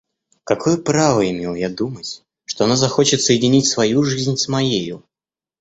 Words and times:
Какое 0.45 0.77
право 0.77 1.29
имел 1.29 1.53
я 1.53 1.69
думать, 1.69 2.23
что 2.45 2.65
она 2.65 2.75
захочет 2.75 3.21
соединить 3.21 3.67
свою 3.67 4.01
жизнь 4.01 4.35
с 4.35 4.47
моею? 4.47 5.03